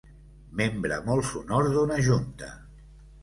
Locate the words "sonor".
1.33-1.69